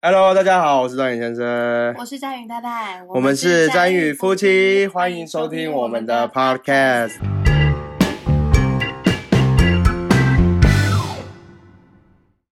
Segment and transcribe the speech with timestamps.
[0.00, 7.16] Hello，大家好，我是张宇先生，我是张宇太太，我们是张宇夫妻，欢迎收听我们的 Podcast。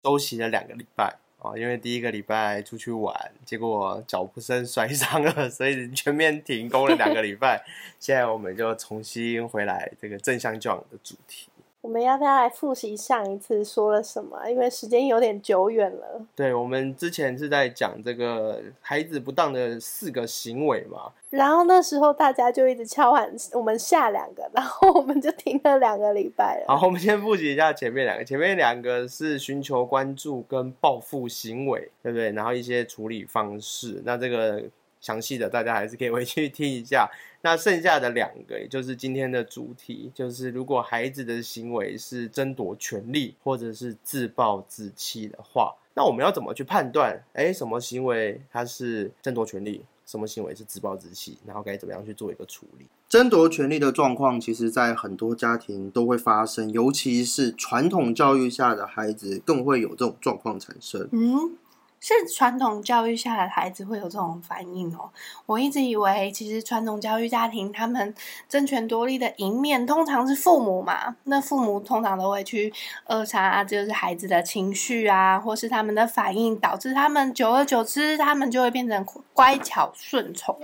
[0.02, 3.14] 休息了两个礼拜啊，因为第一个礼拜出去玩，
[3.44, 7.64] 结果脚不慎摔伤了，所以全面停工了两个礼拜。
[8.00, 11.46] 现在我们就重新回来这个正向教养的主题。
[11.86, 14.36] 我们要不要来复习上一次说了什么？
[14.50, 16.20] 因为时间有点久远了。
[16.34, 21.12] 对，我们之前是在讲这个孩子不当的四个行为嘛。
[21.30, 26.76] 然后那时候大家就一直敲喊我们下两个，然后我们就停了两个礼拜了。
[26.76, 28.24] 好，我们先复习一下前面两个。
[28.24, 32.32] 前面两个是寻求关注跟报复行为，对不对？
[32.32, 34.02] 然后一些处理方式。
[34.04, 34.64] 那这个
[35.06, 37.08] 详细的大家还是可以回去听一下。
[37.42, 47.22] 那剩下的两个，也就是今天的主题，就是如果孩子的行为是争夺权利或者是自暴自弃的话，那我们要怎么去判断？
[47.34, 51.38] 哎，什么行为它是争夺权利，什么行为是自暴自弃？
[51.46, 52.86] 然后该怎么样去做一个处理？
[53.08, 61.08] 争夺权利的状况，其实在很多家庭都会发生，尤其是传统教育下的孩子，更会有这种状况产生。
[61.12, 61.56] 嗯。
[62.14, 65.10] 是传统教育下的孩子会有这种反应哦。
[65.46, 68.14] 我一直以为，其实传统教育家庭他们
[68.48, 71.16] 争权夺利的一面，通常是父母嘛。
[71.24, 72.72] 那父母通常都会去
[73.06, 80.56] 扼杀，就是孩子的情绪啊，或是他们的反应，导致他们久而久之，他们就会变成乖巧顺从。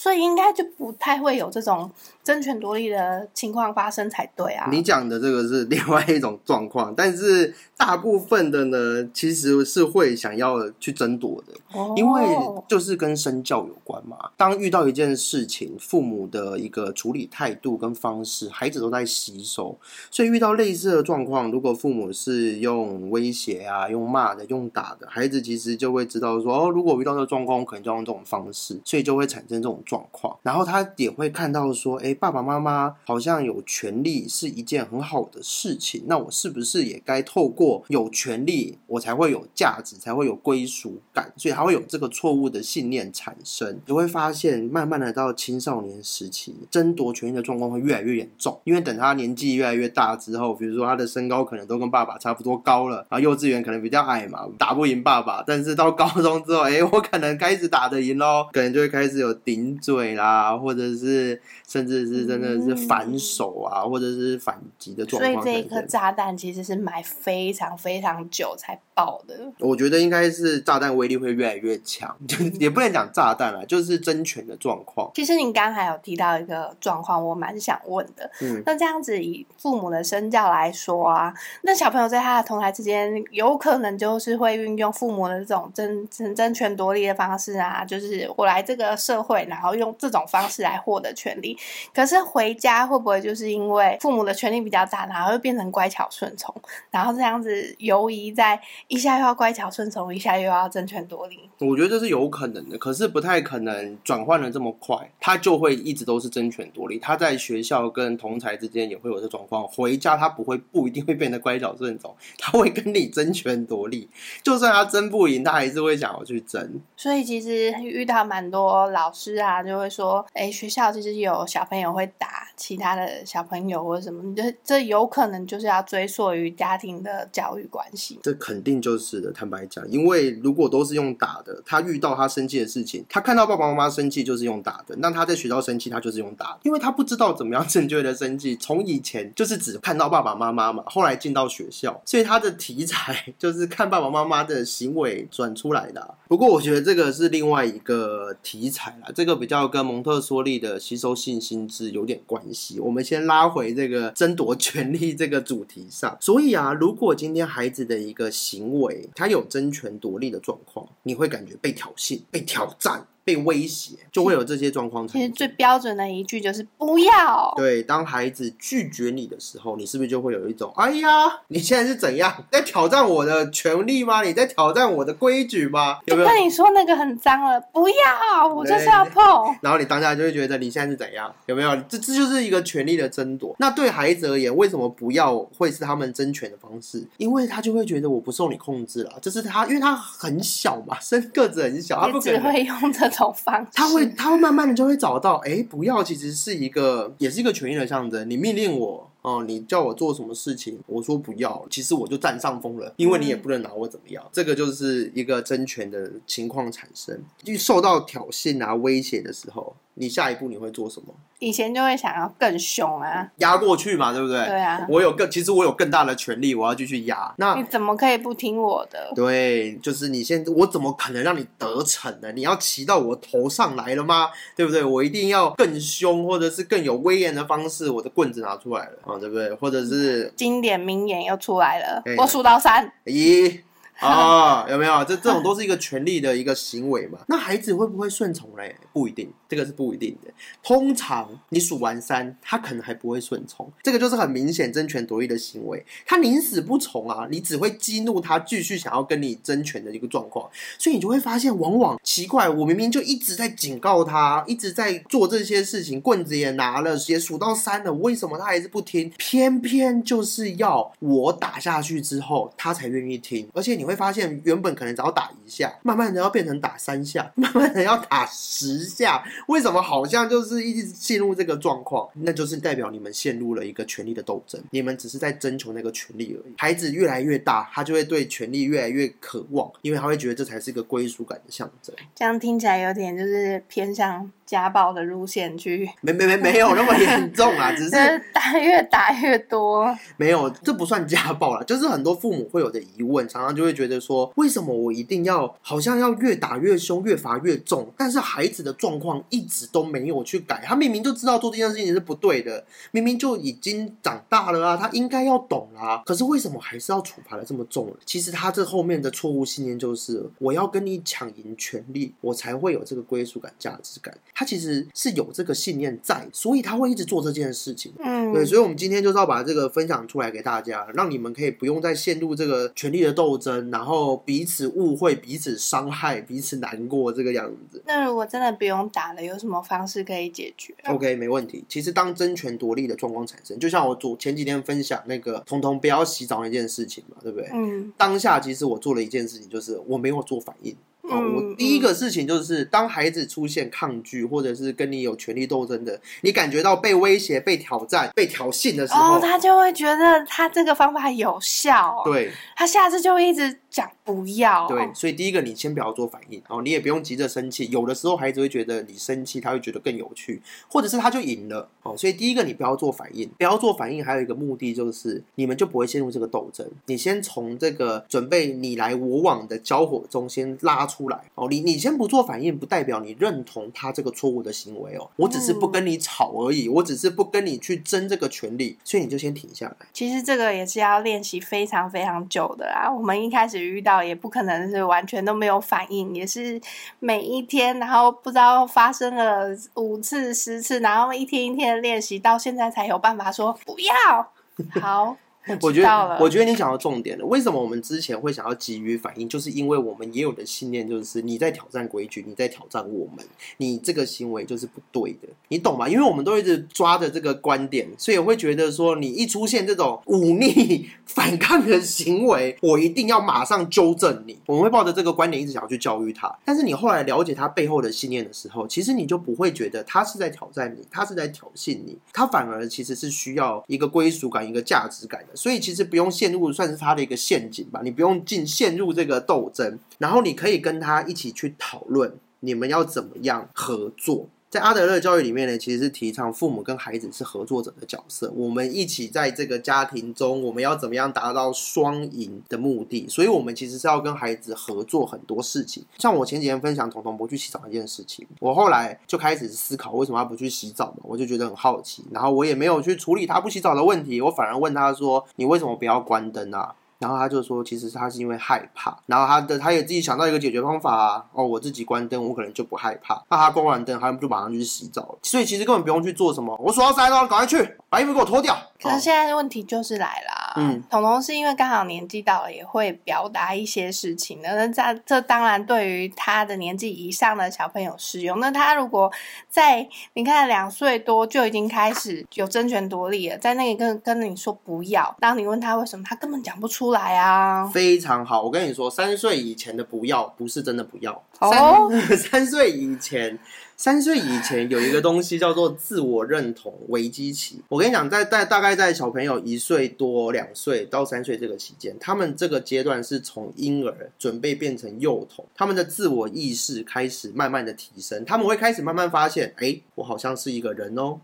[0.00, 1.90] 所以应该就不太会有这种
[2.24, 4.66] 争权夺利的情况发生才对啊！
[4.70, 12.26] 你讲的这个是另外一种状况，但是大部分的呢，其实是会想要去争夺的，哦因为
[12.66, 14.16] 就是跟身教有关嘛。
[14.38, 19.78] 当遇到一件事情，父母的一个处理态度跟方式，孩子都在吸收。
[20.10, 29.78] 所以遇到类似的状况，如果父母是用威胁啊、用骂的、用打的，孩子其实就会知道说：哦，如果遇到这个状况，我可能就用这种方式，所以就会产生这种。
[29.90, 41.32] 状况，然后他也会看到说，哎，爸爸妈妈好像有权利是一件很好的事情，那我是不是也该透过有权利，我才会有价值，才会有归属感？
[41.36, 43.80] 所以他会有这个错误的信念产生。
[43.84, 48.60] 你会发现，慢慢的到青少年时期，争夺权利的状况会越来越严重。
[48.62, 55.42] 因为等他年纪越来越大之后，比如说他的身高可能都跟爸爸差不多高了，然后幼稚园可能比较矮嘛，打不赢爸爸。
[55.44, 59.79] 但是到高中之后，哎，我可能开始打得赢喽，可能就会开始有顶。
[59.80, 65.42] 嘴啦，或者是甚至是真的是反手啊，或者是反击的状况。
[65.42, 69.34] 所以这一颗炸弹其实是埋非常非常久才爆的。
[69.58, 75.10] 我觉得应该是炸弹威力会越来越强，就也不能讲炸弹了，就是争权的状况。
[75.14, 78.30] 其实你刚才有提到一个状况，我蛮想问的。
[78.42, 81.32] 嗯，那这样子以父母的身教来说啊，
[81.62, 89.70] 那小朋友在他的同台之间，有可能就是会运用父母的这种争争争权夺利的方式啊，就是我来这个社会，然后。
[89.80, 91.56] 用这种方式来获得权利，
[91.94, 96.54] 可是回家会不会就是因为父母的权力比较大，然后又变成乖巧顺从，
[96.90, 101.48] 然后这样子游移在一下又要乖巧顺从，一下又要争权夺利？
[101.60, 106.98] 我觉得这是有可能的，可是不太可能转换的这么快，他就会一直都是争权夺利。
[106.98, 114.10] 他在学校跟同才之间也会有这状况，回家他不会不一定会变得乖巧顺从，他会跟你争权夺利。
[114.42, 116.82] 就算他争不赢，他还是会想要去争。
[116.98, 119.49] 所以其实遇到蛮多老师啊。
[119.62, 128.18] 就会说，哎，学校其实有小朋友会打其他的小朋友或者什么，这这有可能就是要追溯于家庭的教育关系。
[128.22, 138.56] 这肯定就是的，坦白讲，因为如果都是用打的，他遇到他生气的事情，他看到爸爸妈妈生气就是用打的，那他在学校生气，他就是用打，因为他不知道怎么样正确的生气。
[138.56, 146.14] 从以前就是只看到爸爸妈妈嘛，后来进到学校，所以他的题材 就是看爸爸妈妈的行为转出来的。
[146.28, 149.50] 不过我觉得这个是另外一个题材啦，这个比。
[149.50, 152.78] 较跟蒙特梭利的吸收性心智有点关系。
[152.78, 156.16] 我们先拉回这个争夺权利这个主题上。
[156.20, 163.08] 所以啊，如果今天孩子的一个行为，他有争权夺利的状况，你会感觉被挑衅、被挑战。
[163.30, 165.06] 被威胁就会有这些状况。
[165.06, 167.52] 其实最标准的一句就是不要。
[167.56, 171.08] 对，当孩子拒绝你的时候，你是不是就会有一种哎呀，
[171.46, 174.22] 你现在是怎样在挑战我的权利吗？
[174.22, 175.98] 你在挑战我的规矩吗？
[176.06, 176.28] 有没有？
[176.28, 179.22] 跟你说那个很脏了，不要，我就是要碰。
[179.60, 181.32] 然后你当下就会觉得你现在是怎样？
[181.46, 181.76] 有没有？
[181.88, 183.54] 这这就是一个权利的争夺。
[183.58, 187.06] 那对孩子而言，为什么不要会是他们争权的方式？
[187.18, 189.12] 因为他就会觉得我不受你控制了。
[189.22, 193.08] 这是他，因为他很小嘛， 身个子很小，他不只会用这。
[193.10, 198.30] 种方他会，他会慢慢的就会找到，哎，不要，其实是一个，也是一个权益的象征。
[198.30, 199.10] 你命令我。
[199.22, 204.24] 哦，你叫我做什么事情，我说不要，其实我就占上风了，因为你也不能拿我怎么样。
[204.32, 209.76] 这个就是一个争权的情况产生，就受到挑衅啊、威胁的时候。
[209.94, 211.14] 你下一步你会做什么？
[211.40, 214.44] 以前就会想要更凶啊，压过去嘛，对不对？
[214.46, 217.32] 对啊，我有更，其实我有更大的权利，我要继续压。
[217.38, 219.10] 那你怎么可以不听我的？
[219.14, 222.30] 对，就是你现我怎么可能让你得逞呢？
[222.32, 224.28] 你要骑到我头上来了吗？
[224.54, 224.84] 对不对？
[224.84, 229.54] 我一定要更凶，或者是更有威严的方式，我的棍子拿出来了啊，对不对？
[229.54, 233.60] 或者是经典名言又出来了，我数到三，一。
[234.06, 235.04] 啊，有没有？
[235.04, 237.18] 这这种都是一个权利的一个行为嘛？
[237.28, 238.74] 那孩子会不会顺从嘞？
[238.94, 240.32] 不一定，这个是不一定的。
[240.62, 245.84] 通常你数完三，他可能还不会顺从，这个就是很明显争权夺利的行为。
[246.06, 250.48] 他宁死不从啊，你只会激怒他，继续想要跟你争权的一个状况。
[250.78, 259.12] 所以你就会发现，往往奇怪，我明明就一直在警告他，一直在做这些事情，棍子也拿了，也数到三了，为什么他还是不听？
[259.18, 263.89] 偏偏就是要我打下去之后，他才愿意听，而且你会。
[263.90, 269.22] 会发现原本可能只要打一下，慢慢的要变成打三下， 慢慢的要打十下。
[269.48, 272.08] 为什么好像就是一直陷入这个状况？
[272.14, 276.54] 那就是代表你们陷入了一个权力的斗争，你们只是在征求那个权利而已。
[276.56, 281.94] 孩子越来越大，他就会对权力越来越渴望，因为他会觉得这才是一个归属感的象征。
[282.14, 285.90] 这样听起来有点就是偏向家暴的路线去。
[286.02, 287.90] 没没没没有那么严重啊，只是
[288.34, 289.96] 打越打越多。
[290.18, 293.70] 没有，这不算家暴了，就是很多父母会有的疑问，常常就会。
[293.80, 297.90] 觉得说，为什么我一定要好像要越打越凶，越罚越重？
[297.96, 307.90] 但是孩子的状况一直都没有去改，他明明就知道做这件事情是不对的，明明就已经长大了啊，他应该要懂啊，可是为什么还是要处罚的这么重？
[308.04, 314.14] 其实他这后面的错误信念就是，我要跟你抢赢权利，我才会有这个归属感、价值感。
[314.40, 317.92] 他其实是有这个信念在，所以他会一直做这件事情。
[317.98, 323.70] 嗯，对，所以我们今天就是要把这个分享出来给大家，让你们可以不用再陷入这个权力的斗争。
[323.70, 327.82] 然后彼此误会、彼此伤害、彼此难过这个样子。
[327.84, 331.62] 那如果真的不用打了，有什么方式可以解决？OK，没问题。
[331.68, 337.50] 其实当争权夺利的状况产生，就像我昨前几天分享那个彤彤不要洗澡那件事情嘛，对不对？
[337.52, 337.92] 嗯。
[337.98, 340.74] 当下其实我做了一件事情，就是我没有做反应。
[341.18, 352.02] 我第一个事情就是，当孩子出现抗拒，或者是跟你有权力斗争的，你感觉到被威胁、被挑战、被挑衅的时候，他就会觉得他这个方法有效。
[352.04, 354.68] 对，他下次就一直讲不要。
[354.68, 357.66] 对，所以第一个你先不要做反应，然后你也不用急着生气。
[357.70, 361.68] 有的时候孩子会觉得你生气，他会觉得更有趣，或者是他就赢了。
[361.82, 366.68] 哦，所以第一个你不要做反应，不要做反应，还有一个目的就是，你们就不会陷入这个斗争。
[366.86, 371.00] 你先从这个准备你来我往的交火中先拉出。
[371.00, 375.08] 出来哦，你你先不做反应，不代表你认同他这个错误的行为哦。
[375.16, 379.76] 我只是不跟你吵而已，我只是不跟你去争这个权利，所以你就先停下来。
[379.94, 382.92] 其实这个也是要练习非常非常久的啦。
[382.92, 386.60] 我们一开始遇到也不可能是完全都没有反应，也是
[386.98, 395.16] 每一天，然后不知道发生了五次十次，然后一天一天的练习，到现在才有办法说不要好。
[395.60, 397.24] 我觉得，我觉得你讲到重点了。
[397.24, 399.28] 为什么我们之前会想要急于反应？
[399.28, 403.24] 就是因为我们也有的信念，就是你在挑战规矩，你在挑战我们，
[403.56, 405.88] 你这个行为就是不对的，你懂吗？
[405.88, 414.38] 因为我们都一直抓着这个观点，所以会觉得说，你一出现这种忤逆、 反抗的行为，我一定要马上纠正你。
[414.46, 416.30] 我们会抱着这个观点，一直想要去教育他。
[416.44, 425.24] 但是你后来了解他背后的信念的时候，其实你就不会觉得他是在挑战你，他是在挑衅你，他反而其实是需要一个归属感、一个价值感。
[425.40, 427.80] 所以其实不用陷入，算是他的一个陷阱吧。
[427.82, 434.28] 你不用进陷入这个斗争，然后你可以跟他一起去讨论，你们要怎么样合作。
[434.50, 443.06] 在阿德勒教育里面呢，其实是提倡父母跟孩子是合作者的角色，我们一起在这个家庭中，我们要怎么样达到双赢的目的？
[443.08, 445.84] 所以，我们其实是要跟孩子合作很多事情。
[445.98, 463.20] 像我前几天分享彤彤不去洗澡一件事情，我后来就开始思考为什么他不去洗澡嘛，我就觉得很好奇，然后我也没有去处理他不洗澡的问题，我反而问他说：“你为什么不要关灯啊？”然后他就说，其实他是因为害怕，然后他的他也自己想到一个解决方法啊，哦，我自己关灯，我可能就不害怕。
[463.30, 465.18] 那他关完灯，他们就马上就去洗澡了。
[465.22, 468.54] 所以其实根本不用去做什么，我数到三了，赶快去把衣服给我脱掉。
[468.80, 474.48] 可是现在的问题就是来了，嗯，彤彤是因为刚好年纪到了，也会表达一些事情的。
[474.56, 478.40] 那这这当然对于他的年纪以上的小朋友适用。
[478.40, 479.12] 那他如果
[479.48, 487.66] 在你看两岁多就已经开始有争权夺利了，在那里跟跟你说不要，当你问他为什么，他根本讲不出来啊。
[487.66, 493.38] 非常好，我跟你说，三岁以前的不要不是真的不要，哦 三岁以前。
[493.82, 497.62] 三岁以前有一个东西叫做自我认同危机期。
[497.70, 511.18] 我跟你讲，在在大概在小朋友一岁多、两岁到三岁这个期间，他们这个阶段是从婴儿准备变成幼童，他们的自我意识开始慢慢的提升，他们会开始慢慢发现，哎，我好像是一个人哦，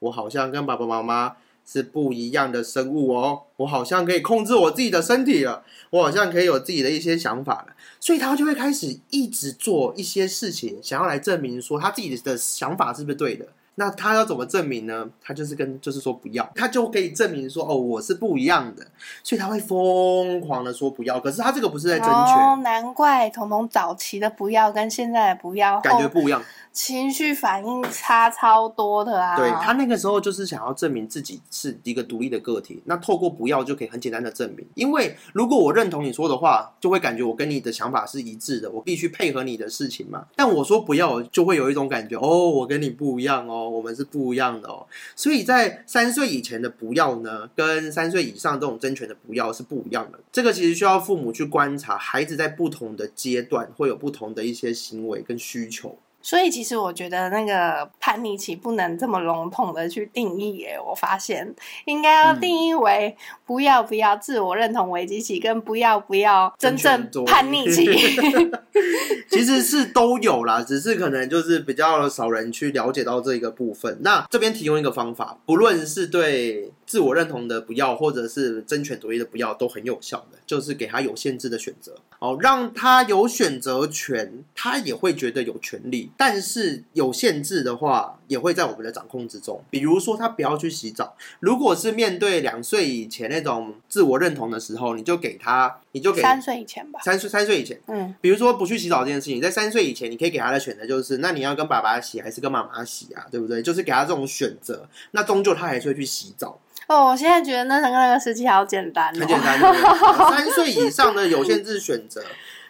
[0.00, 1.36] 我好像跟爸爸妈妈。
[1.64, 13.46] 是不一样的生物哦，我好像可以控制我自己的身体了，我好像可以有自己的一些想法了，所以他就会开始一直做一些事情，想要来证明说他自己的想法是不是对的。
[13.76, 15.08] 那他要怎么证明呢？
[15.22, 18.86] 他就是跟就是说不要，他就可以证明说哦我是不一样的，
[19.22, 21.18] 所以他会疯狂的说不要。
[21.18, 26.44] 可是他这个不是在争权，难怪彤彤早期的不要跟现在的不要感觉不一样。
[26.72, 29.36] 情绪反应差超多的啊！
[29.36, 34.66] 对他那个时候就是想要证明自己是一个独立的个体，那透过不要就可以很简单的证明。
[34.74, 40.26] 因为如果我认同你说的话，就会感觉我跟你的想法是一致的，我必须配合你的事情嘛。
[40.34, 44.86] 但我说不要，就会有一种感觉哦，我跟你不一样哦，我们是不一样的哦。
[45.14, 50.18] 所以在三岁以前的不要呢，跟三岁以上这种争权的不要是不一样的。
[50.32, 55.98] 这个其实需要父母去观察孩子在不同的阶段会有不同的一些行为跟需求。
[56.22, 67.86] 所以其实我觉得那个叛逆期不能这么笼统的去定义耶，我发现应该要定义为不要不要自我认同危机期，跟不要不要真正叛逆期。
[69.30, 73.98] 其实是都有啦，只是可能就是比较少人去了解到这一个部分。
[74.02, 86.11] 那这边提供一个方法，不论是对自我认同的不要，或者是争权夺利的不要，都很有效的，就是给他有限制的选择，哦，让他有选择权，他也会觉得有权利。
[86.16, 89.62] 但是有限制的话，也会在我们的掌控之中。
[89.70, 91.16] 比如说，他不要去洗澡。
[91.40, 97.00] 如果是面对两岁以前那种自我认同的时候，你就给他，你就给三岁以前吧。
[97.02, 103.26] 三岁三岁以前，嗯，比如说不去洗澡这件事情，在三岁以前，你可以给他的选择就是：那你要跟爸爸洗还是跟妈妈洗啊？
[103.30, 103.62] 对不对？
[103.62, 104.88] 就是给他这种选择。
[105.12, 106.58] 那终究他还是会去洗澡。
[106.88, 109.58] 哦，我现在觉得那个那个时期好简单，很简单。
[110.30, 112.22] 三岁以上的有限制选择。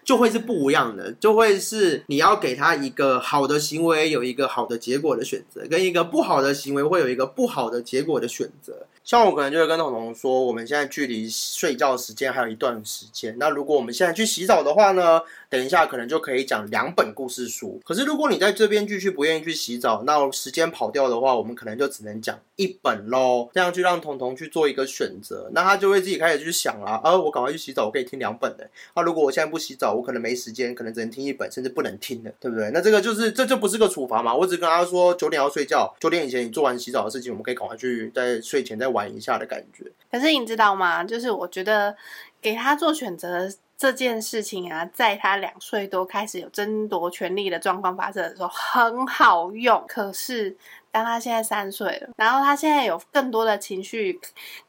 [0.05, 8.87] 就会是不一样的，就会是你要给他一个好的行为，有一个好的结果的选择，跟一个不好的行为会有一个不好的结果的选择。
[9.05, 13.37] 像我可能就会跟彤彤说，我们现在距离睡觉时间还有一段时间。
[13.39, 15.21] 那如果我们现在去洗澡的话呢？
[15.53, 17.79] 等一下可能就可以讲两本故事书。
[17.85, 23.51] 可是如果你在这边继续不愿意去洗澡，那时间跑掉的话，我们可能就只能讲一本喽。
[23.53, 26.93] 这样去让彤彤去做一个选择，那他就会自己开始去想了。
[27.05, 28.67] 啊，我赶快去洗澡，我可以听两本的。
[28.95, 32.71] 啊，如果我现在不洗澡，我可能没时间，可能只能听一本，甚至不能听的，对不对？
[32.73, 34.35] 那这个就是这就不是个处罚嘛？
[34.35, 39.85] 我只跟他说九点要睡觉，九点以前你做完洗澡的事情，我们可以赶快去在睡前再玩一下的感觉。
[40.11, 41.03] 可是你知道吗？
[41.03, 41.97] 就是我觉得
[42.41, 49.85] 给他做选择这件事情啊，在他两岁多开始有争夺权力的状况发生的时候很好用。
[49.89, 50.57] 可是
[50.93, 54.21] 当他现在三岁了，然后他现在有更多的情绪、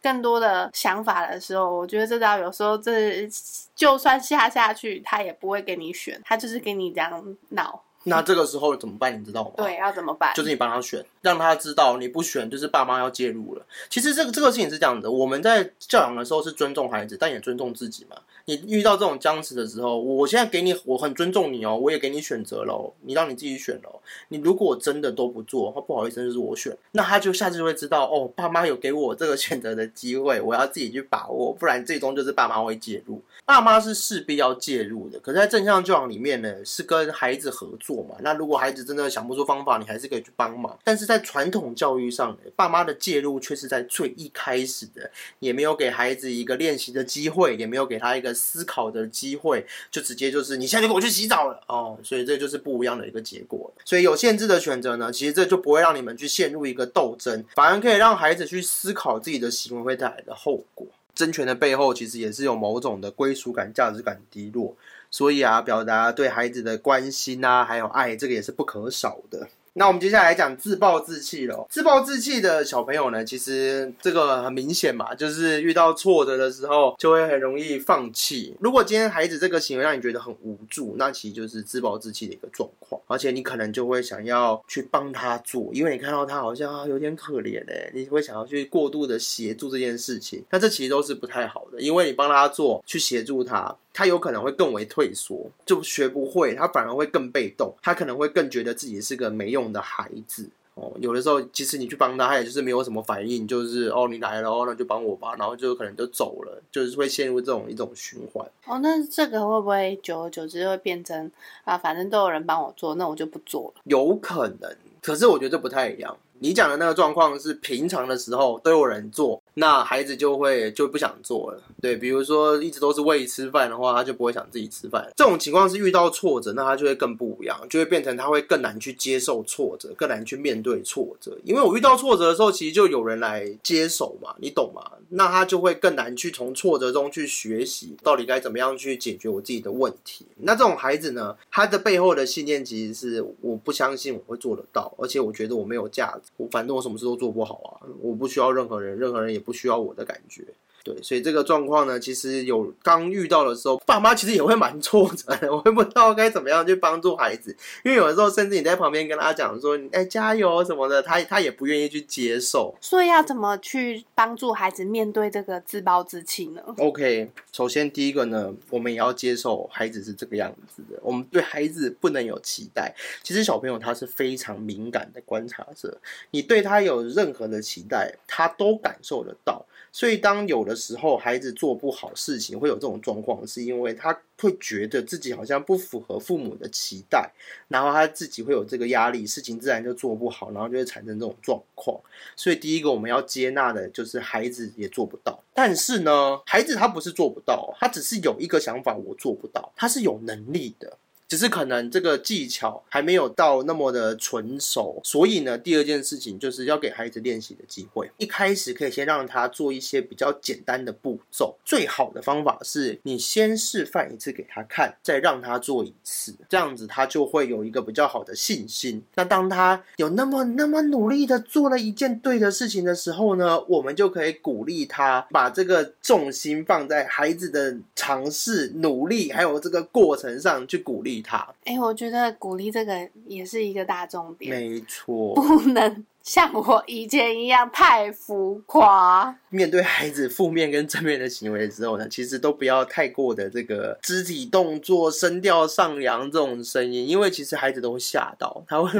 [0.01, 3.29] 更多的想法的时候，我觉得这招有时候这
[3.75, 7.83] 就算下下去，他也不会给你选，他就是给你这样闹。
[8.03, 9.19] 那这个时候怎么办？
[9.19, 9.51] 你知道吗？
[9.57, 10.33] 对，要怎么办？
[10.35, 13.65] 就是你帮他选，让他知道你不选就是爸妈要介入了。
[13.89, 18.17] 其实这个这个事情是这样的，我们在教养的时候是尊重孩子，但也尊重自己嘛。
[18.45, 24.01] 你遇到这种僵持的时候，我现在给你，我很尊重你哦，我也给你选择了，你让你自己选了。
[24.27, 26.77] 你如果真的都不做，不好意思，就是我选。
[26.91, 33.21] 那他就下次就会知道，哦，爸妈有给我这个选择的机会，我要自己去把握，不然最终就是爸妈会介入。
[33.45, 38.17] 爸妈是势必要介入的，可是在正向教养里面呢，是跟孩子合作嘛。
[38.19, 40.77] 那如果孩子真的想不出方法，你还是可以去帮忙。
[40.83, 45.09] 但是在传统教育上，爸妈的介入却是在最一开始的，
[45.39, 48.32] 也没有给孩子一个练习的机会，也没有给他一个。
[48.33, 53.71] 思考的机会，就直接就是你现在就跟我去洗澡了哦，所以这就是不一样的一个结果。
[53.85, 60.87] 所以有限制的选择呢，其实这就不会让你们去陷入一个斗争，反而可以让孩子去思考自己的行为会带来的后果。
[61.15, 64.75] 争权的背后，其实也是有某种的归属感、价值感低落，
[65.11, 69.47] 所以啊，表达对孩子的关心啊，还有爱，这个也是不可少的。
[69.75, 71.65] 那我们接下来讲自暴自弃了。
[71.67, 78.55] 自暴自弃的小朋友呢，其实这个很明显嘛，就是遇到挫折的时候，就会很容易放弃。
[78.59, 83.01] 如果今天孩子这个行为让你觉得很无助，那其实就是自暴自弃的一个状况。
[83.07, 90.43] 而且你可能就会想要去帮他做，因为你看到他好像有点可怜哎，你会想要去过度的协助这件事情。
[90.51, 93.75] 那这其实都是不太好的，因为你帮他做，去协助他。
[93.93, 100.49] 他有可能会更为退缩，就学不会，他反而会更被动，他可能会更觉得自己是个没用的孩子。
[100.75, 108.43] 哦，有的时候其实你去帮他，他也就是没有什么反应，就是哦你来了哦，那就帮我吧，然后就可能就走了，就是会陷入这种一种循环。
[108.65, 111.31] 哦，那这个会不会久而久之会变成
[111.63, 113.81] 啊，反正都有人帮我做，那我就不做了？
[113.83, 116.17] 有可能，可是我觉得这不太一样。
[116.39, 121.63] 你讲的那个状况是平常的时候都有人做，那孩子就会就不想做了。
[121.79, 125.09] 对，比如说一直都是喂吃饭的话，他就不会想自己吃饭。
[125.15, 131.37] 这种情况是遇到挫折，那他就会更不一样，就会变成他会更难去接受挫折，更难去面对挫折。
[131.45, 134.81] 因为我遇到挫折的时候，其实就有人来接手嘛，你懂吗？
[135.09, 140.25] 那他就会更难去从挫折中去学习到底该怎么样去解决我自己的问题。
[140.37, 146.31] 那这种孩子呢，他的背后的信念其实是我不相信我会做得到，而且我觉得我没有价值。
[146.37, 150.45] 我反正我什么事都做不好啊，我不需要任何人，任何人也不需要我的感觉。
[150.83, 162.75] 对，所以这个状况呢，其实有刚遇到的时候，爸妈其实也会蛮挫折的， 我会不知道该怎么样去帮助孩子，因为有的时候甚至你在旁边跟他讲说，哎，加油什么的，他他也不愿意去接受。
[162.81, 172.93] 所以要怎么去帮助孩子面对这个自暴自弃呢？OK，首先第一个呢，我们也要接受孩子是这个样子的，我们对孩子不能有期待。
[173.23, 175.97] 其实小朋友他是非常敏感的观察者，
[176.31, 179.65] 你对他有任何的期待，他都感受得到。
[179.95, 187.31] 所以，当有的时候孩子做不好事情，会有这种状况，是因为他会觉得自己好像不符合父母的期待，
[187.67, 191.99] 然后他自己会有这个压力，事情自然就做不好，然后就会产生这种状况。
[192.35, 200.97] 所以，第一个我们要接纳的就是孩子也做不到，但是呢，孩子他不是做不到，他只是有一个想法，我做不到，他是有能力的。
[201.27, 208.11] 只是可能这个技巧还没有到那么的纯熟，所以呢，第二件事情就是要给孩子练习的机会。
[208.17, 211.55] 一开始可以先让他做一些比较简单的步骤。
[211.65, 219.01] 最好的方法是你先示范一次给他看，再让他做一次，这样子他就会有一个比较好的信心。
[219.15, 231.12] 那当他有那么那么努力的做了一件对的事情的时候呢，我们就可以鼓励他，把这个重心放在孩子的尝试、努力还有这个过程上去鼓励。
[231.21, 236.05] 他哎，我觉得鼓励这个也是一个大重点，没错，不能。
[236.21, 239.37] 像我以前一样太浮夸。
[239.53, 248.99] 面对孩子负面跟正面的行为的时候呢，其实都不要太过的这个肢体动作、声调上扬这种声音，因为其实孩子都会吓到，他会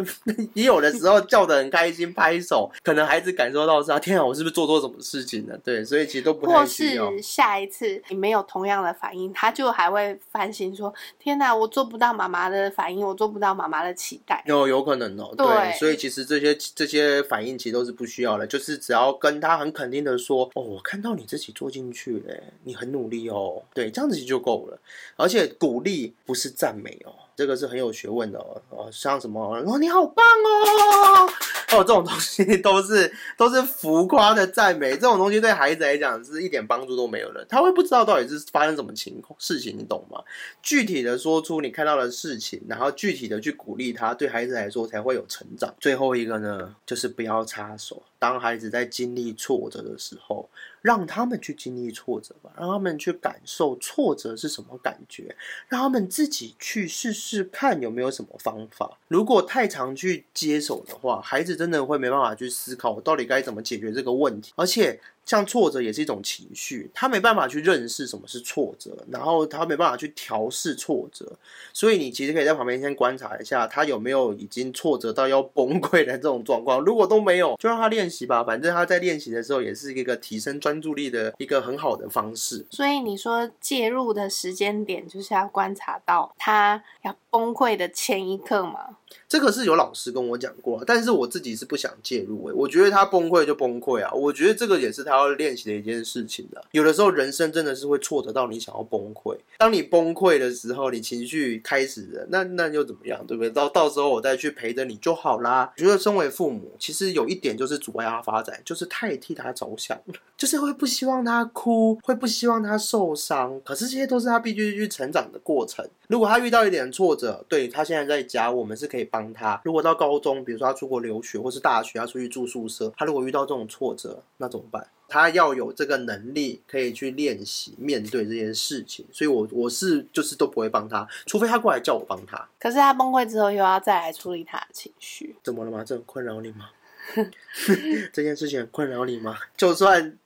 [0.53, 5.57] 也有的时候叫的很开心，拍手，可能孩子感受到是啊，天啊，我是不是做错什么事情了？
[5.63, 7.09] 对，所以其实都不太需要。
[7.09, 14.43] 或是下一次你没有同样的反应，他就还会反省说：天哪，我做不到妈妈的反应，我做不到妈妈的期待。
[14.45, 17.23] 有有可能哦，对，所以其实这些这些。
[17.23, 24.79] 反应其实都是不需要的，就是只要跟他很肯定的说：“哦，我看到你自己做进去了，你很努力哦。”对，这样子就够了。
[25.15, 27.13] 而且鼓励不是赞美哦。
[27.35, 31.25] 这个是很有学问的哦，像什么哦，你好棒哦，
[31.71, 40.21] 哦，这种东西都是 都是浮夸的赞美，这种东西对孩子来讲是一点帮助都没有的，他会不知道到底是发生什么情况事情，你懂吗？
[40.61, 45.73] 具体的说出你看到的事情，然后具体的去鼓励他，对孩子来说才会有成长。
[45.79, 50.49] 最后一个呢，就是不要插手，当孩子在经历挫折的时候。
[50.83, 55.33] 让他们去经历挫折吧，让他们去感受挫折是什么感觉，
[55.69, 58.97] 让他们自己去试是看有没有什么方法。
[59.07, 64.99] 如果太常去接手的话，孩子真的会没办法去思考我到底该怎么解决这个问题，而且。
[65.25, 71.31] 像挫折也是一种情绪，他没办法去认识什么是挫折，然后他没办法去调试挫折，
[71.71, 76.79] 所以你其实可以在旁边先观察一下，他有没有已经挫折到要崩溃的这种状况。
[76.81, 82.65] 如果都没有，就让他练习吧，反正他在练习的时候也是一个提升专注力的一个很好的方式。
[82.69, 88.97] 所以你说介入的时间点就是要观察到他要崩溃的前一刻吗？
[89.29, 92.47] 这个是有老师跟我讲过，但是我自己是不想介入。
[92.47, 96.63] 诶，我觉得他崩溃就崩溃啊，我觉得这个也是他要练习的一件事情的。
[96.71, 103.49] 有的时候人生真的是会挫折到你想要崩溃，当你崩溃的时候，你情绪开始了，那那又怎么样，对不对？
[103.49, 105.73] 到到时候我再去陪着你就好啦。
[105.75, 113.59] 觉得身为父母，其实有一点就是阻碍他发展，就是太替他着想了，就是会不希望他哭，会不希望他受伤。
[113.65, 115.85] 可是这些都是他必须去成长的过程。
[116.07, 119.23] 如果他遇到一点挫折，对他现在在家，我们是可以帮。
[119.33, 124.85] 他如果到高中，比如说他出国留学，或是大学，他出去住宿舍，他如果遇到这种挫折，那怎么办？
[125.07, 129.05] 他要有这个能力，可以去练习面对这件事情。
[129.11, 132.47] 所以，我我是就是都不会帮他，除非他过来叫我帮他。
[132.59, 135.83] 可是他崩溃之后，又要再来处理他的情绪，怎么了吗？
[135.83, 136.69] 这很困扰你吗？
[138.13, 139.37] 这件事情很困扰你吗？
[139.57, 140.17] 就算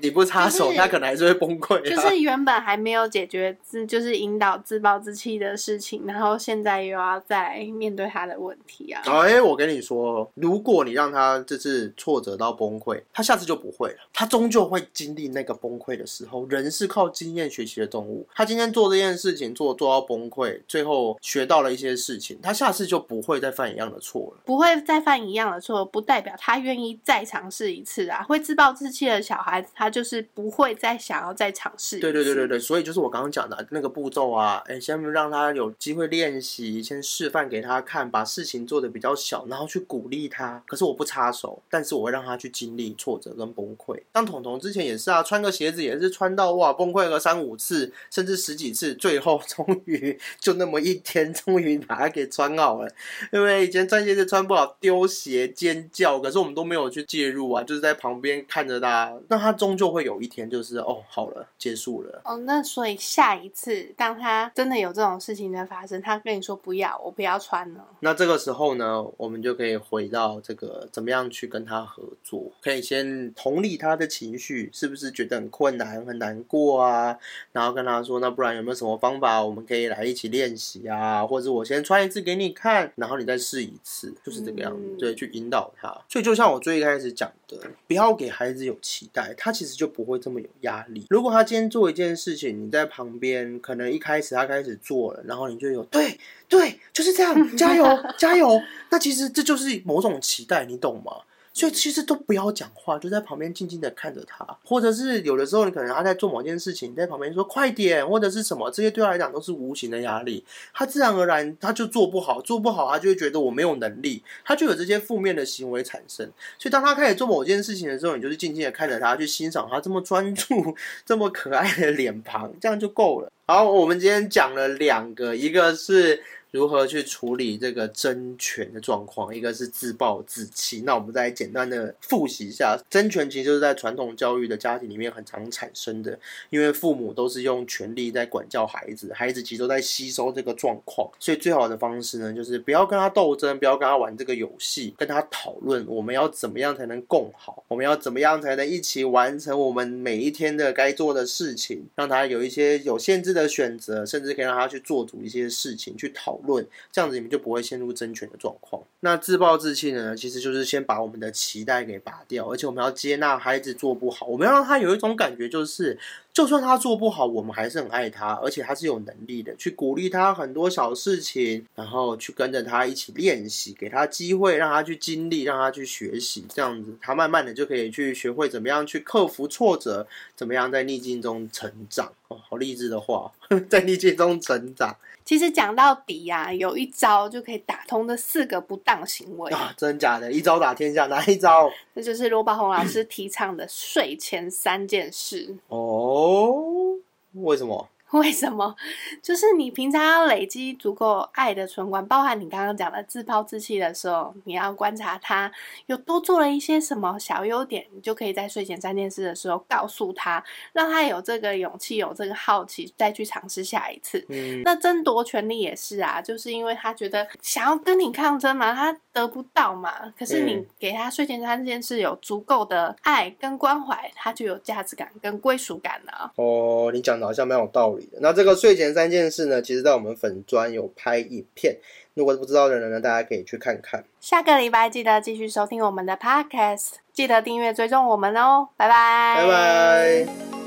[0.00, 1.80] 你不插手，他可能还是会崩溃。
[1.82, 9.02] 就是原本还没有解决自，就是引导自暴自弃的事情，然后现在又要再面对他的问题啊。
[9.04, 13.98] 哎，我跟你说，如果你让他这次挫折到崩溃，他下次就不会了。
[14.12, 16.44] 他终究会经历那个崩溃的时候。
[16.54, 24.42] 人是靠经验学习的动物，他今天做这件事情做做到崩溃，最后学到了一些事情，他下次就不会再犯一样的错了。
[24.44, 28.22] 不会再犯一样的错，不代表他愿意再尝试一次啊。
[28.22, 31.98] 会自暴自弃的小孩子，他就是不会再想要再尝试。
[31.98, 40.62] 对对对对对，所以就是我刚刚讲的那个步骤啊，哎，先让他有机会练习，先示范给他看，把事情做的比较小，然后去鼓励他。
[40.66, 44.00] 可是我不插手，但是我会让他去经历挫折跟崩溃。
[44.14, 52.90] 像彤彤之前也是啊，穿个鞋子也是穿到哇崩溃了三五次，甚至十几次，最后 终于就那么一天，终于把它给穿好了。
[53.32, 59.12] 因为以前穿鞋子穿不好，丢鞋尖叫，可是我们都没有去介入啊，就是在旁边看着他。
[59.28, 62.20] 那他终究会有一天，就是哦，好了，结束了。
[62.26, 67.82] 哦，那所以下一次当他真的有这种事情在发生，他跟你说不要，我不要穿了。
[68.00, 77.18] 那这个时候呢，我们就可以回到这个怎么样去跟他合作，可以先同理他的情绪，是不是觉得很困难、很难过啊？
[77.52, 81.26] 然后跟他说，那不然有没有什么方法，我们可以来一起练习啊？
[81.26, 85.88] 或者我先穿一次给你看，然后你再试一次，就是这个样子，对，去引导他。
[86.08, 91.06] 所以就像我最开始讲的，不要给孩子有期待，他其实就不会这么有压力。
[91.08, 97.86] 如果他今天做一件事情，你在旁边，可能一开始他开始做了，然后你就有对对，就是这样，加油
[98.18, 98.60] 加油。
[98.90, 101.12] 那其实这就是某种期待，你懂吗？
[101.54, 116.28] 所以其实都不要讲话，就在旁边静静的看着他，或者是有的时候你可能他在做某件事情，你在旁边说快点，或者是什么，这些对他来讲都是无形的压力，他自然而然他就做不好，做不好他就会觉得我没有能力，他就有这些负面的行为产生。
[116.58, 120.74] 所以当他开始做某件事情的时候，你就是静静的看着他，去欣赏他这么专注、
[121.06, 123.30] 这么可爱的脸庞，这样就够了。
[123.46, 126.22] 好，我们今天讲了两个，一个是。
[126.54, 129.34] 如何去处理这个争权的状况？
[129.34, 130.82] 一个是自暴自弃。
[130.86, 136.16] 那我们再简单的复习一下，争权其实就是在传统教育的家庭里面很常产生的，
[136.50, 141.10] 因为父母都是用权力在管教孩子，孩子其实都在吸收这个状况。
[141.18, 156.38] 所以最好的方式呢，就是不要跟他斗争，不要跟他玩这个游戏，跟他讨论我们要怎么样才能共好，我们要怎么样才能一起完成我们每一天的该做的事情，让他有一些有限制的选择，甚至可以让他去做主一些事情去讨。
[156.44, 158.82] 论这样子，你们就不会陷入争权的状况。
[159.00, 160.14] 那自暴自弃呢？
[160.14, 165.98] 其实就是先把我们的期待给拔掉，而且我们要接纳孩子做不好，我们要让他有一种感觉，就是
[166.34, 182.12] 就算他做不好，我们还是很爱他，而且他是有能力的，去鼓励他很多小事情，然后去跟着他一起练习，给他机会，让他去经历，让他去学习，这样子，他慢慢的就可以去学会怎么样去克服挫折，怎么样在逆境中成长。
[182.26, 183.30] 哦，好励志的话，
[183.70, 184.96] 在逆境中成长。
[185.24, 189.72] 其实讲到底呀，有一招就可以打通这四个不当行为啊！
[189.74, 191.70] 真假的，一招打天下，哪一招？
[191.94, 196.23] 这就是罗宝红老师提倡的睡前三件事哦。
[196.24, 196.98] 哦
[197.32, 197.86] 为什么？
[198.20, 198.74] 为什么？
[199.20, 205.50] 就是你平常要累积足够爱的存款，包含你刚刚讲的自抛自弃的时候，你要观察他
[205.86, 214.24] 有多做了一些什么小优点，你就可以在睡前三件事的时候告诉他，让他有这个勇气，有这个好奇，再去尝试下一次。
[214.28, 226.32] 嗯，那争夺权利也是啊，就是因为他觉得想要跟你抗争嘛，他得不到嘛，可是你给他睡前三件事有足够的爱跟关怀，他就有价值感跟归属感了。
[226.36, 228.03] 哦，你讲的好像蛮有道理。
[228.20, 231.76] 那这个睡前三件事呢，其实在我们粉专有拍影片，
[232.14, 234.04] 如果不知道的人呢，大家可以去看看。
[234.20, 240.63] 下个礼拜记得继续收听我们的 podcast，记得订阅追踪我们哦，拜拜，拜拜。